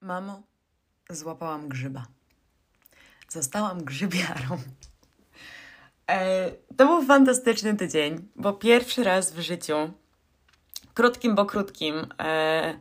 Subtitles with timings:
[0.00, 0.42] Mamo,
[1.10, 2.06] złapałam grzyba.
[3.28, 4.58] Zostałam grzybiarą.
[6.10, 9.92] E, to był fantastyczny tydzień, bo pierwszy raz w życiu,
[10.94, 12.78] krótkim, bo krótkim, e,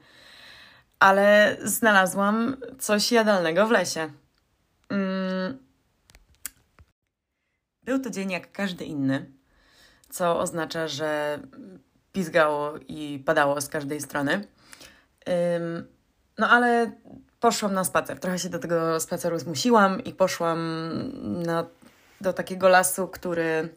[1.00, 4.12] ale znalazłam coś jadalnego w lesie.
[4.90, 5.58] Mm.
[7.84, 9.32] Był to dzień jak każdy inny,
[10.10, 11.40] co oznacza, że
[12.12, 14.48] pizgało i padało z każdej strony.
[16.40, 16.92] No ale
[17.40, 18.20] poszłam na spacer.
[18.20, 20.60] Trochę się do tego spaceru zmusiłam i poszłam
[21.44, 21.66] na,
[22.22, 23.70] do takiego lasu, który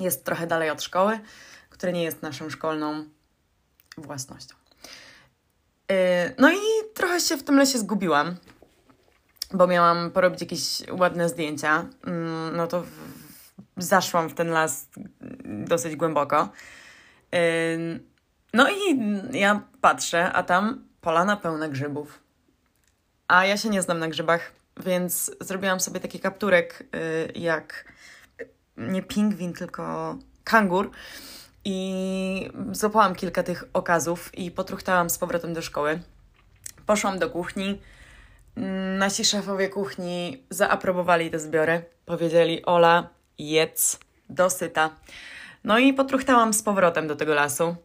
[0.00, 1.20] jest trochę dalej od szkoły,
[1.70, 3.04] który nie jest naszą szkolną
[3.98, 4.54] własnością.
[5.88, 5.96] Yy,
[6.38, 6.58] no i
[6.94, 8.36] trochę się w tym lesie zgubiłam,
[9.52, 11.86] bo miałam porobić jakieś ładne zdjęcia.
[12.06, 12.12] Yy,
[12.56, 12.82] no to
[13.76, 14.88] zaszłam w ten las
[15.44, 16.48] dosyć głęboko.
[17.32, 17.38] Yy,
[18.54, 19.00] no i
[19.38, 22.27] ja patrzę, a tam polana pełna grzybów.
[23.28, 27.84] A ja się nie znam na grzybach, więc zrobiłam sobie taki kapturek yy, jak
[28.76, 30.90] nie pingwin, tylko kangur.
[31.64, 36.00] I złapałam kilka tych okazów i potruchtałam z powrotem do szkoły.
[36.86, 37.80] Poszłam do kuchni.
[38.98, 41.84] Nasi szefowie kuchni zaaprobowali te zbiory.
[42.06, 43.08] Powiedzieli: Ola,
[43.38, 43.98] jedz,
[44.30, 44.90] dosyta.
[45.64, 47.76] No i potruchtałam z powrotem do tego lasu.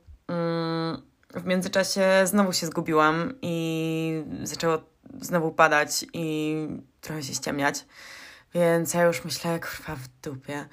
[1.33, 4.77] W międzyczasie znowu się zgubiłam i zaczęło
[5.21, 6.57] znowu padać i
[7.01, 7.85] trochę się ściemniać.
[8.53, 10.65] Więc ja już myślę, kurwa, w dupie.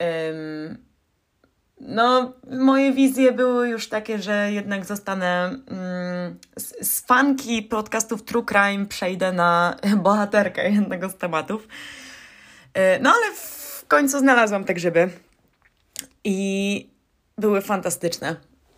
[0.00, 0.78] Um,
[1.80, 8.44] no, moje wizje były już takie, że jednak zostanę um, z, z fanki podcastów True
[8.44, 11.68] Crime przejdę na bohaterkę jednego z tematów.
[12.74, 15.10] E, no, ale w końcu znalazłam te grzyby
[16.24, 16.90] i
[17.38, 18.36] były fantastyczne.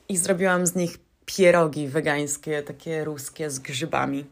[0.08, 4.24] I zrobiłam z nich pierogi wegańskie, takie ruskie z grzybami.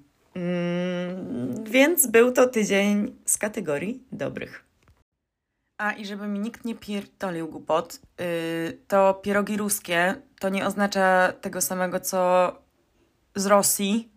[1.71, 4.65] Więc był to tydzień z kategorii dobrych.
[5.79, 11.33] A i żeby mi nikt nie pierdolił głupot, yy, to pierogi ruskie to nie oznacza
[11.41, 12.53] tego samego co
[13.35, 14.13] z Rosji,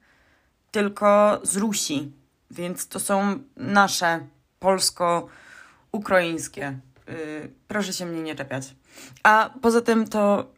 [0.72, 2.12] tylko z Rusi.
[2.52, 4.20] Więc to są nasze
[4.60, 6.80] polsko-ukraińskie.
[7.08, 8.76] Yy, proszę się mnie nie czepiać.
[9.24, 10.54] A poza tym to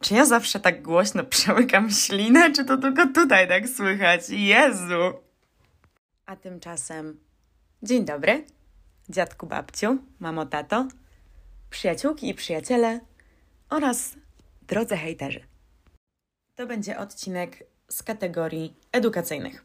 [0.00, 4.30] czy ja zawsze tak głośno przełykam ślinę, czy to tylko tutaj tak słychać?
[4.30, 5.25] Jezu!
[6.26, 7.20] A tymczasem
[7.82, 8.44] dzień dobry,
[9.08, 10.88] dziadku, babciu, mamo, tato,
[11.70, 13.00] przyjaciółki i przyjaciele
[13.70, 14.14] oraz
[14.62, 15.40] drodzy hejterzy.
[16.54, 19.64] To będzie odcinek z kategorii edukacyjnych.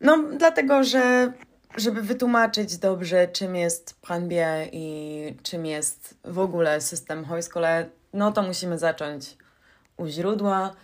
[0.00, 1.32] No, dlatego, że
[1.76, 8.32] żeby wytłumaczyć dobrze, czym jest Plan B i czym jest w ogóle system Hojskole, no
[8.32, 9.36] to musimy zacząć
[9.96, 10.74] u źródła,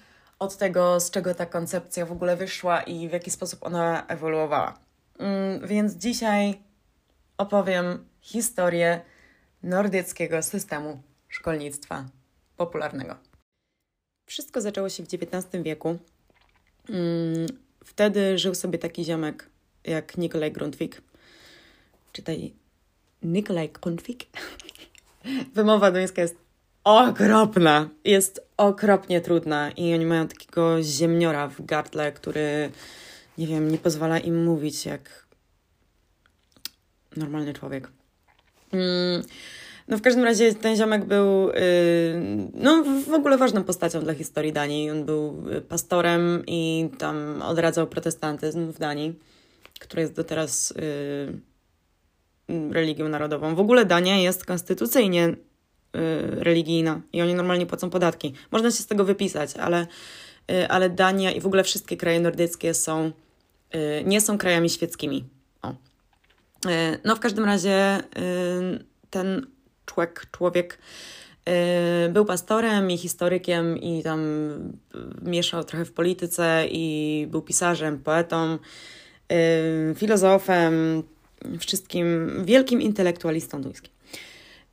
[0.45, 4.79] od tego, z czego ta koncepcja w ogóle wyszła i w jaki sposób ona ewoluowała.
[5.19, 6.61] Mm, więc dzisiaj
[7.39, 9.01] opowiem historię
[9.63, 12.05] nordyckiego systemu szkolnictwa
[12.57, 13.17] popularnego.
[14.27, 15.99] Wszystko zaczęło się w XIX wieku.
[16.89, 17.47] Mm,
[17.85, 19.49] wtedy żył sobie taki ziomek
[19.85, 21.03] jak Nikolaj Grundtvig.
[22.13, 22.55] Czytaj
[23.23, 24.27] Nikolaj Grundtvig.
[25.55, 26.44] Wymowa duńska jest
[26.85, 27.89] okropna.
[28.05, 32.71] Jest okropnie trudna i oni mają takiego ziemniora w gardle, który,
[33.39, 35.27] nie wiem, nie pozwala im mówić jak
[37.17, 37.89] normalny człowiek.
[38.73, 39.23] Mm.
[39.89, 41.55] No w każdym razie ten ziomek był yy,
[42.55, 44.91] no, w ogóle ważną postacią dla historii Danii.
[44.91, 49.19] On był y, pastorem i tam odradzał protestantyzm w Danii,
[49.81, 50.75] który jest do teraz
[52.49, 53.55] yy, religią narodową.
[53.55, 55.54] W ogóle Dania jest konstytucyjnie Y,
[56.31, 58.35] religijna i oni normalnie płacą podatki.
[58.51, 59.87] Można się z tego wypisać, ale,
[60.51, 63.13] y, ale Dania i w ogóle wszystkie kraje nordyckie są,
[63.75, 65.25] y, nie są krajami świeckimi.
[65.63, 65.75] O.
[67.05, 68.03] No w każdym razie
[69.11, 69.47] ten
[69.87, 70.79] człowiek, człowiek
[72.11, 74.21] był pastorem i historykiem i tam
[75.23, 78.59] mieszał trochę w polityce i był pisarzem, poetą,
[79.95, 81.03] filozofem,
[81.59, 83.94] wszystkim wielkim intelektualistą duńskim.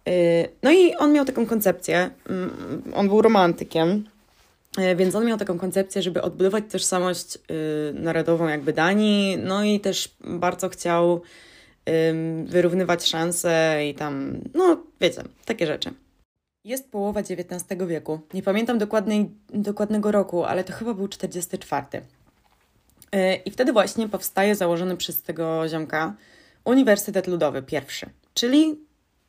[0.09, 4.06] Y, no i on miał taką koncepcję, mm, on był romantykiem,
[4.80, 7.39] y, więc on miał taką koncepcję, żeby odbudować tożsamość y,
[7.94, 11.21] narodową jakby Danii, no i też bardzo chciał
[12.45, 15.94] wyrównywać szanse i tam, no wiecie, takie rzeczy.
[16.63, 18.19] Jest połowa XIX wieku.
[18.33, 21.86] Nie pamiętam dokładnej, dokładnego roku, ale to chyba był 44.
[23.45, 26.13] I wtedy właśnie powstaje założony przez tego ziomka
[26.65, 28.80] Uniwersytet Ludowy, pierwszy, czyli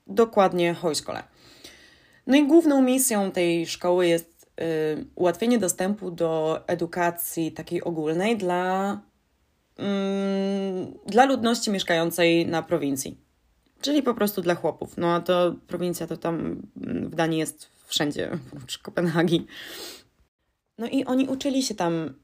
[0.07, 1.23] dokładnie Hojskole.
[2.27, 9.01] No i główną misją tej szkoły jest y, ułatwienie dostępu do edukacji takiej ogólnej dla,
[9.77, 13.17] mm, dla ludności mieszkającej na prowincji.
[13.81, 14.97] Czyli po prostu dla chłopów.
[14.97, 19.47] No a to prowincja to tam w Danii jest wszędzie, oprócz Kopenhagi.
[20.79, 22.15] No i oni uczyli się tam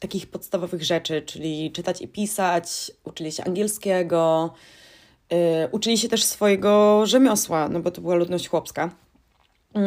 [0.00, 4.54] takich podstawowych rzeczy, czyli czytać i pisać, uczyli się angielskiego,
[5.72, 8.90] uczyli się też swojego rzemiosła, no bo to była ludność chłopska.
[9.74, 9.80] Yy,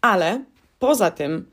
[0.00, 0.44] ale
[0.78, 1.50] poza tym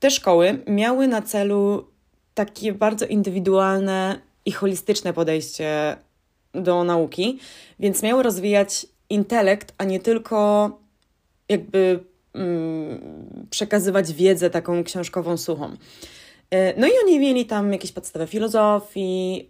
[0.00, 1.86] te szkoły miały na celu
[2.34, 5.96] takie bardzo indywidualne i holistyczne podejście
[6.54, 7.38] do nauki,
[7.78, 10.70] więc miały rozwijać intelekt, a nie tylko
[11.48, 15.76] jakby mm, przekazywać wiedzę taką książkową, suchą.
[16.54, 19.48] E, no i oni mieli tam jakieś podstawy filozofii,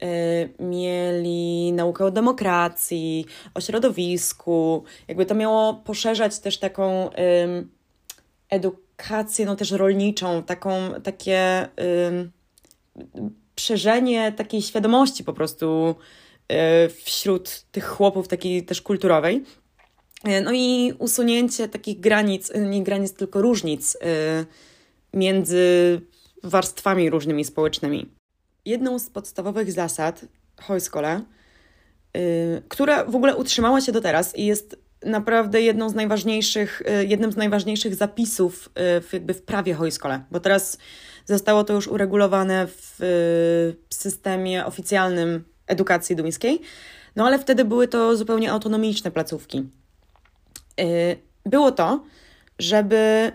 [0.59, 4.85] yy, mieli naukę o demokracji, o środowisku.
[5.09, 7.11] Jakby to miało poszerzać też taką
[8.51, 10.73] edukację, no też rolniczą, taką,
[11.03, 11.69] takie
[13.61, 15.95] szerzenie takiej świadomości po prostu
[17.05, 19.45] wśród tych chłopów, takiej też kulturowej.
[20.45, 23.97] No i usunięcie takich granic, nie granic, tylko różnic
[25.15, 26.01] między
[26.45, 28.11] warstwami różnymi społecznymi.
[28.65, 30.25] Jedną z podstawowych zasad
[30.61, 31.21] Hojskole,
[32.15, 32.23] yy,
[32.69, 37.33] która w ogóle utrzymała się do teraz i jest naprawdę jedną z najważniejszych, yy, jednym
[37.33, 40.79] z najważniejszych zapisów yy, w, jakby w prawie Hojskole, bo teraz
[41.27, 46.61] zostało to już uregulowane w y, systemie oficjalnym edukacji duńskiej,
[47.17, 49.59] no ale wtedy były to zupełnie autonomiczne placówki.
[50.81, 52.05] Y, było to,
[52.59, 53.33] żeby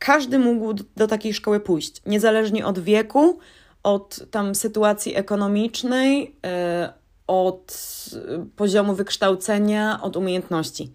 [0.00, 3.38] każdy mógł do, takiej szkoły pójść, niezależnie od wieku,
[3.82, 6.92] od tam sytuacji ekonomicznej, yy,
[7.26, 7.76] od
[8.56, 10.92] poziomu wykształcenia, od umiejętności.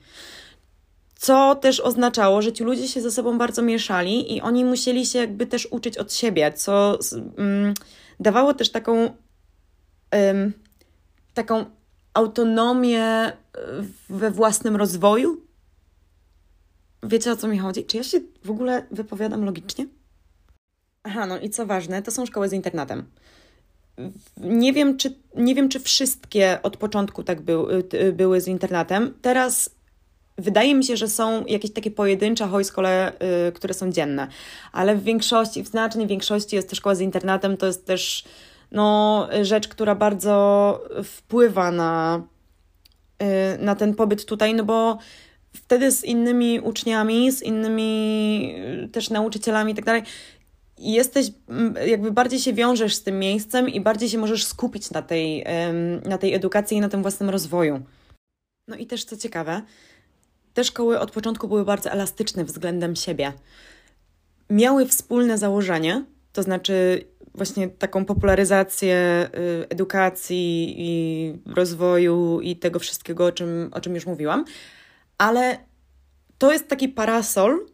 [1.16, 5.20] Co też oznaczało, że ci ludzie się ze sobą bardzo mieszali i oni musieli się
[5.20, 7.00] jakby też uczyć od siebie, co
[7.38, 7.74] mm,
[8.20, 9.10] dawało też taką,
[11.34, 11.66] taką
[12.14, 13.32] autonomię
[14.10, 15.42] we własnym rozwoju,
[17.06, 17.86] Wiecie o co mi chodzi?
[17.86, 19.86] Czy ja się w ogóle wypowiadam logicznie?
[21.04, 23.06] Aha, no i co ważne, to są szkoły z internatem.
[24.38, 27.68] Nie wiem, czy, nie wiem, czy wszystkie od początku tak był,
[28.14, 29.14] były z internatem.
[29.22, 29.76] Teraz
[30.38, 33.14] wydaje mi się, że są jakieś takie pojedyncze hojskole,
[33.46, 34.28] yy, które są dzienne,
[34.72, 37.58] ale w większości, w znacznej większości jest to szkoła z internatem.
[37.58, 38.24] To jest też
[38.72, 42.24] no, rzecz, która bardzo wpływa na,
[43.20, 43.28] yy,
[43.60, 44.98] na ten pobyt tutaj, no bo
[45.56, 50.04] wtedy z innymi uczniami, z innymi y, też nauczycielami i tak dalej,
[50.78, 51.32] jesteś,
[51.88, 55.46] jakby bardziej się wiążesz z tym miejscem i bardziej się możesz skupić na tej,
[56.06, 57.82] na tej edukacji i na tym własnym rozwoju.
[58.68, 59.62] No i też co ciekawe,
[60.54, 63.34] te szkoły od początku były bardzo elastyczne względem siebie.
[64.50, 69.30] Miały wspólne założenie, to znaczy właśnie taką popularyzację
[69.64, 74.46] y, edukacji i rozwoju i tego wszystkiego, o czym, o czym już mówiłam,
[75.18, 75.58] ale
[76.38, 77.66] to jest taki parasol,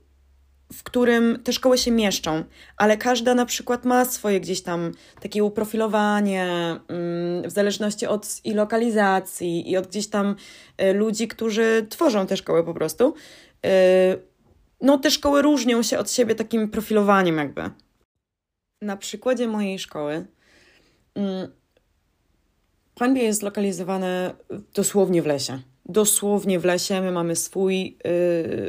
[0.73, 2.43] w którym te szkoły się mieszczą,
[2.77, 4.91] ale każda na przykład ma swoje gdzieś tam
[5.21, 6.45] takie uprofilowanie
[6.87, 10.35] mm, w zależności od i lokalizacji i od gdzieś tam
[10.81, 13.13] y, ludzi, którzy tworzą te szkoły po prostu.
[13.65, 13.69] Y,
[14.81, 17.69] no, te szkoły różnią się od siebie takim profilowaniem, jakby.
[18.81, 20.25] Na przykładzie mojej szkoły.
[22.95, 24.33] Planbie jest zlokalizowane
[24.73, 25.59] dosłownie w lesie
[25.91, 27.01] dosłownie w lesie.
[27.01, 27.97] My mamy swój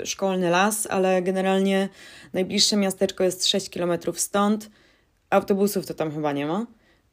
[0.03, 1.89] y, szkolny las, ale generalnie
[2.33, 4.71] najbliższe miasteczko jest 6 km stąd.
[5.31, 6.67] Autobusów to tam chyba nie ma.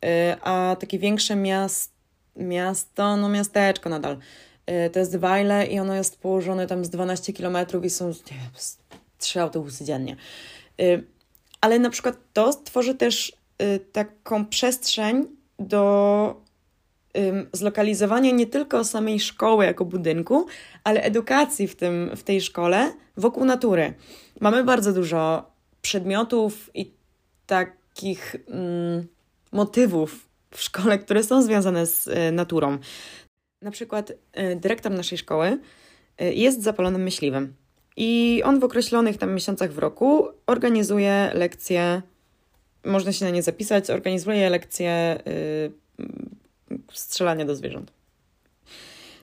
[0.06, 1.92] Y, a takie większe miast,
[2.36, 4.18] miasto, no miasteczko nadal,
[4.86, 8.14] y, to jest Wajle i ono jest położone tam z 12 km i są
[9.18, 10.16] trzy autobusy dziennie.
[10.82, 11.04] Y,
[11.62, 15.28] ale na przykład to tworzy też y, taką przestrzeń
[15.60, 16.42] do
[17.54, 20.46] zlokalizowanie nie tylko samej szkoły jako budynku,
[20.84, 23.94] ale edukacji w, tym, w tej szkole wokół natury.
[24.40, 26.94] Mamy bardzo dużo przedmiotów i
[27.46, 29.08] takich mm,
[29.52, 32.78] motywów w szkole, które są związane z y, naturą.
[33.62, 34.16] Na przykład y,
[34.56, 35.60] dyrektor naszej szkoły
[36.22, 37.54] y, jest zapalonym myśliwym
[37.98, 42.02] i on w określonych tam miesiącach w roku organizuje lekcje,
[42.86, 45.20] można się na nie zapisać, organizuje lekcje
[46.98, 47.92] strzelania do zwierząt.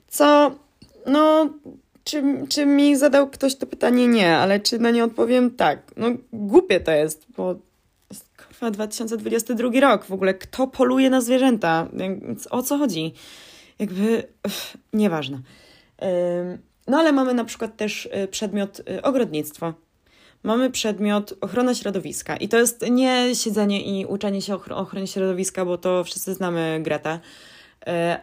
[0.07, 0.55] Co,
[1.05, 1.49] no,
[2.03, 4.07] czy, czy mi zadał ktoś to pytanie?
[4.07, 5.51] Nie, ale czy na nie odpowiem?
[5.51, 5.79] Tak.
[5.97, 7.55] No, głupie to jest, bo
[8.09, 10.05] jest kurwa 2022 rok.
[10.05, 11.87] W ogóle kto poluje na zwierzęta?
[12.49, 13.13] O co chodzi?
[13.79, 15.41] Jakby, uff, nieważne.
[16.87, 19.73] No ale mamy na przykład też y, przedmiot y, ogrodnictwo.
[20.43, 22.37] mamy przedmiot ochrona środowiska.
[22.37, 26.79] I to jest nie siedzenie i uczenie się o ochronie środowiska, bo to wszyscy znamy
[26.83, 27.19] Gretę, e,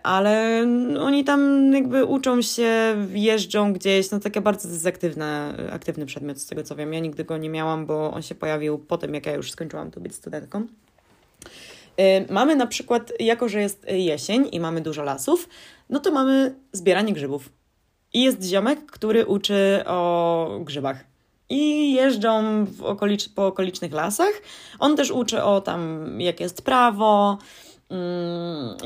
[0.02, 0.66] ale
[1.00, 6.47] oni tam jakby uczą się, jeżdżą gdzieś, no takie bardzo to aktywne, aktywny przedmiot z
[6.47, 6.92] tego co wiem.
[6.92, 9.90] Ja nigdy go nie miałam, bo on się pojawił po tym, jak ja już skończyłam
[9.90, 10.66] tu być studentką.
[11.97, 15.49] E, mamy na przykład, jako że jest jesień i mamy dużo lasów,
[15.90, 17.49] no to mamy zbieranie grzybów.
[18.14, 21.04] I jest ziomek, który uczy o grzybach.
[21.49, 22.83] I jeżdżą w
[23.35, 24.33] po okolicznych lasach.
[24.78, 27.38] On też uczy o tam, jakie jest prawo,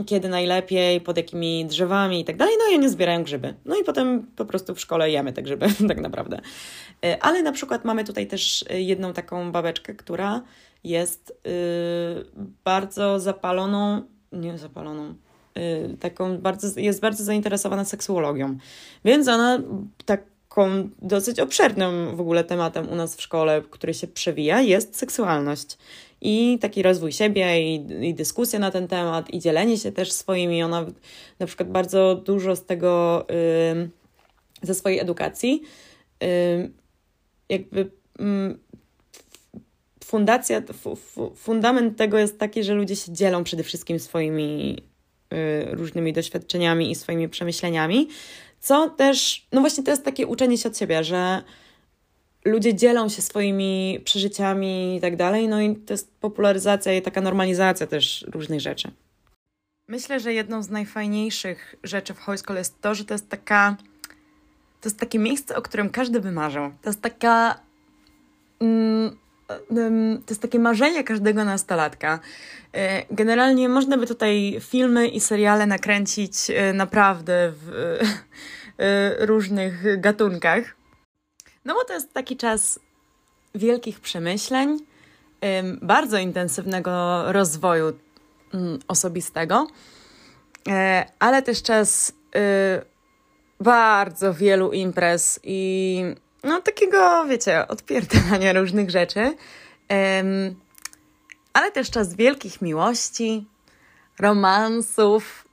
[0.07, 2.55] kiedy najlepiej, pod jakimi drzewami i tak dalej.
[2.59, 3.55] No i oni zbierają grzyby.
[3.65, 6.41] No i potem po prostu w szkole jemy te grzyby, tak naprawdę.
[7.05, 10.43] E, ale na przykład mamy tutaj też jedną taką babeczkę, która
[10.85, 12.25] jest yy,
[12.65, 14.03] bardzo zapaloną,
[14.33, 15.15] nie zapaloną,
[15.59, 18.57] Y, taką bardzo, jest bardzo zainteresowana seksuologią.
[19.05, 19.59] Więc ona
[20.05, 25.79] taką dosyć obszernym w ogóle tematem u nas w szkole, który się przewija, jest seksualność.
[26.21, 27.75] I taki rozwój siebie, i,
[28.09, 30.63] i na ten temat, i dzielenie się też swoimi.
[30.63, 30.87] Ona
[31.39, 33.27] na przykład bardzo dużo z tego,
[34.63, 35.63] ze swojej edukacji,
[37.49, 37.89] jakby y,
[40.05, 40.63] fundacja,
[41.37, 44.77] fundament tego jest taki, że ludzie się dzielą przede wszystkim swoimi
[45.33, 48.09] Y, różnymi doświadczeniami i swoimi przemyśleniami,
[48.61, 51.43] co też, no właśnie to jest takie uczenie się od siebie, że
[52.49, 57.21] ludzie dzielą się swoimi przeżyciami i tak dalej, no i to jest popularyzacja i taka
[57.21, 58.91] normalizacja też różnych rzeczy.
[59.89, 63.77] Myślę, że jedną z najfajniejszych rzeczy w High School jest to, że to jest taka
[64.81, 66.71] to jest takie miejsce, o którym każdy by marzył.
[66.83, 67.61] To jest taka
[68.61, 69.17] mm,
[70.27, 72.21] to jest takie marzenie każdego nastolatka.
[72.73, 77.99] E, generalnie można by tutaj filmy i seriale nakręcić e, naprawdę w
[78.79, 80.78] e, różnych gatunkach.
[81.69, 82.81] No bo to jest taki czas
[83.55, 84.79] wielkich przemyśleń,
[85.83, 87.93] bardzo intensywnego rozwoju
[88.55, 89.67] mm, osobistego,
[91.19, 92.13] ale też czas
[93.61, 96.03] bardzo wielu imprez i
[96.45, 99.37] no takiego, wiecie, odpierdania różnych rzeczy,
[101.53, 103.47] ale też czas wielkich miłości,
[104.19, 105.49] romansów,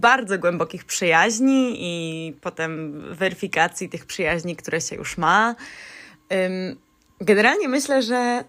[0.00, 5.54] bardzo głębokich przyjaźni i potem weryfikacji tych przyjaźni, które się już ma.
[7.20, 8.44] Generalnie myślę, że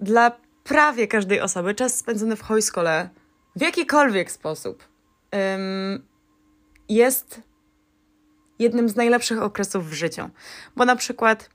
[0.00, 0.32] dla
[0.64, 3.08] prawie każdej osoby czas spędzony w hojskole
[3.56, 4.88] w jakikolwiek sposób
[6.88, 7.40] jest
[8.58, 10.30] jednym z najlepszych okresów w życiu.
[10.76, 11.50] Bo na przykład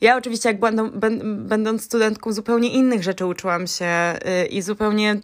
[0.00, 0.90] ja oczywiście, jak będą,
[1.24, 5.20] będąc studentką, zupełnie innych rzeczy uczyłam się yy, i zupełnie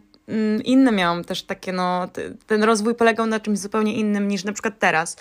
[0.64, 2.09] inne miałam też takie, no,
[2.47, 5.16] ten rozwój polegał na czymś zupełnie innym niż na przykład teraz.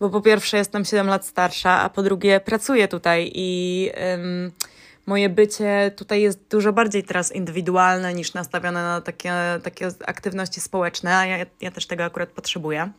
[0.00, 4.52] Bo po pierwsze jestem 7 lat starsza, a po drugie pracuję tutaj i yy,
[5.06, 9.32] moje bycie tutaj jest dużo bardziej teraz indywidualne niż nastawione na takie,
[9.62, 12.90] takie aktywności społeczne, a ja, ja też tego akurat potrzebuję.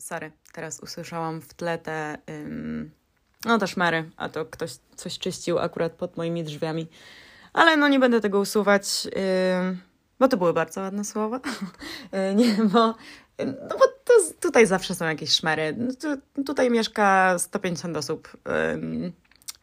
[0.00, 2.18] Sorry, teraz usłyszałam w tle te.
[2.30, 2.90] Ym,
[3.44, 6.86] no też Mary, a to ktoś coś czyścił akurat pod moimi drzwiami.
[7.52, 9.76] Ale no nie będę tego usuwać, yy,
[10.18, 11.40] bo to były bardzo ładne słowa.
[12.12, 12.94] yy, nie, bo,
[13.38, 15.74] no bo to, tutaj zawsze są jakieś szmery.
[15.78, 18.36] No tu, tutaj mieszka 150 osób,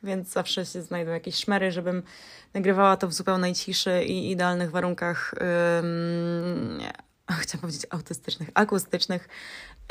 [0.03, 2.03] więc zawsze się znajdą jakieś szmery, żebym
[2.53, 5.33] nagrywała to w zupełnej ciszy i idealnych warunkach.
[7.41, 9.27] chciałam powiedzieć autystycznych, akustycznych,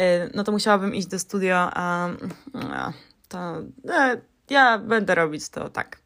[0.00, 2.08] Y, no to musiałabym iść do studia, a,
[2.54, 2.92] a
[3.28, 5.98] to e, ja będę robić to tak.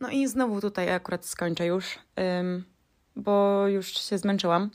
[0.00, 1.98] No i znowu tutaj akurat skończę już,
[3.16, 4.70] bo już się zmęczyłam.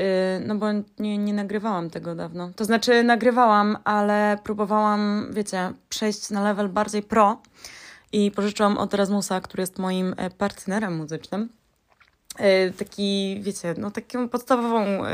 [0.00, 0.04] Y,
[0.46, 0.66] no bo
[0.98, 2.50] nie, nie nagrywałam tego dawno.
[2.56, 7.42] To znaczy nagrywałam, ale próbowałam, wiecie, przejść na level bardziej pro
[8.12, 11.48] i pożyczyłam od Erasmusa, który jest moim e, partnerem muzycznym
[12.38, 15.08] E, taki, wiecie, no taką podstawową e,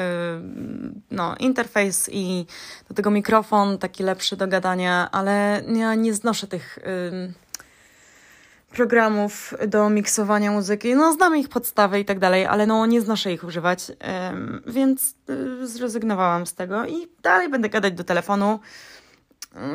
[1.10, 2.46] no, interfejs i
[2.88, 6.78] do tego mikrofon taki lepszy do gadania, ale ja nie znoszę tych
[8.70, 10.94] programów do miksowania muzyki.
[10.94, 13.92] No znam ich podstawy i tak dalej, ale no nie znoszę ich używać,
[14.66, 15.14] więc
[15.62, 18.60] zrezygnowałam z tego i dalej będę gadać do telefonu.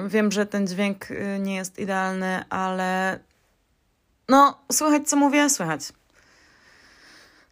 [0.07, 1.07] Wiem, że ten dźwięk
[1.39, 3.19] nie jest idealny, ale
[4.29, 5.49] no słychać co mówię?
[5.49, 5.93] Słychać.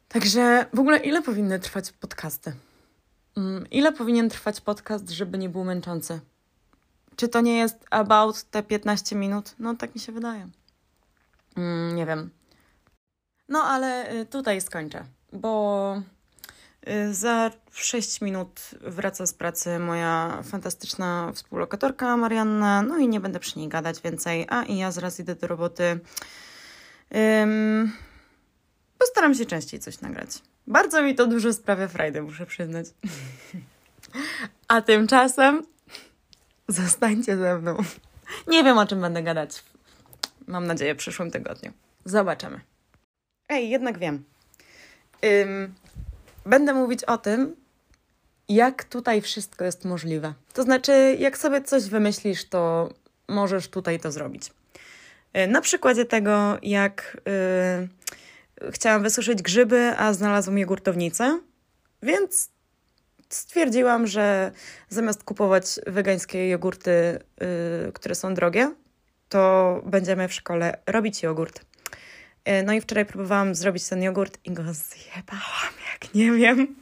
[0.10, 2.54] Także w ogóle ile powinny trwać podcasty?
[3.38, 6.20] Mm, ile powinien trwać podcast, żeby nie był męczący?
[7.16, 9.56] Czy to nie jest about te 15 minut?
[9.60, 10.48] No tak mi się wydaje.
[11.56, 12.30] Mm, nie wiem.
[13.50, 15.96] No ale y, tutaj skończę, bo
[16.90, 23.40] Y, za 6 minut wraca z pracy moja fantastyczna współlokatorka Marianna, no i nie będę
[23.40, 26.00] przy niej gadać więcej, a i ja zaraz idę do roboty.
[27.12, 27.92] Um,
[28.98, 30.30] postaram się częściej coś nagrać.
[30.68, 32.86] Bardzo mi to dużo sprawia frajdę, muszę przyznać.
[34.68, 35.66] A tymczasem
[36.68, 37.78] zostańcie ze mną.
[38.48, 39.64] Nie wiem, o czym będę gadać.
[40.52, 41.72] Mam nadzieję w przyszłym tygodniu.
[42.06, 42.60] Zobaczymy.
[43.50, 44.24] Ej, jednak wiem.
[45.24, 45.74] Um,
[46.46, 47.56] będę mówić o tym,
[48.50, 50.34] jak tutaj wszystko jest możliwe.
[50.54, 52.90] To znaczy, jak sobie coś wymyślisz, to
[53.28, 54.52] możesz tutaj to zrobić.
[55.38, 57.22] Y, na przykładzie tego, jak
[58.62, 61.40] yy, chciałam wysuszyć grzyby, a znalazłam jogurtownicę,
[62.04, 62.50] więc
[63.30, 64.52] stwierdziłam, że
[64.90, 67.20] zamiast kupować wegańskie jogurty,
[67.86, 68.72] yy, które są drogie,
[69.32, 71.66] to będziemy w szkole robić jogurt.
[72.46, 76.76] Yy, no i wczoraj próbowałam zrobić ten jogurt i go zjebałam, jak nie wiem.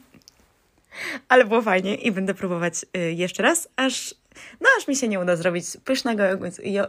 [1.28, 4.14] Ale było fajnie i będę próbować yy, jeszcze raz, aż,
[4.60, 6.22] no, aż mi się nie uda zrobić pysznego
[6.62, 6.86] jo,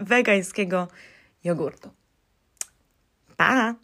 [0.00, 0.88] wegańskiego
[1.44, 1.90] jogurtu.
[3.36, 3.74] Pa!